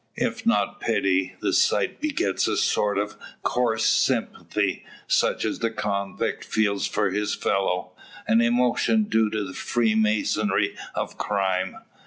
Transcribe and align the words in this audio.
If 0.17 0.47
not 0.47 0.79
pity, 0.79 1.35
the 1.41 1.53
sight 1.53 2.01
begets 2.01 2.47
a 2.47 2.57
sort 2.57 2.97
of 2.97 3.17
coarse 3.43 3.85
sympathy, 3.85 4.83
such 5.05 5.45
as 5.45 5.59
the 5.59 5.69
convict 5.69 6.43
feels 6.43 6.87
for 6.87 7.11
his 7.11 7.35
fellow; 7.35 7.91
an 8.27 8.41
emotion 8.41 9.03
due 9.03 9.29
to 9.29 9.43
the 9.45 9.53
freemasonry 9.53 10.75
of 10.95 11.19
crime. 11.19 11.77